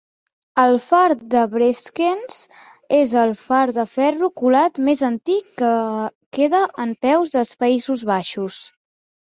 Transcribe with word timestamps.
El 0.61 0.75
far 0.85 1.09
de 1.33 1.41
Breskens 1.51 2.37
és 3.01 3.13
el 3.25 3.33
far 3.41 3.59
de 3.75 3.85
ferro 3.91 4.31
colat 4.43 4.81
més 4.89 5.05
antic 5.11 5.53
que 5.63 5.71
queda 6.39 6.65
en 6.87 6.97
peus 7.09 7.37
dels 7.39 7.57
Països 7.65 8.11
Baixos. 8.15 8.63